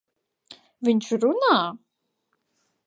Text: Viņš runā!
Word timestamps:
Viņš 0.89 1.11
runā! 1.25 1.55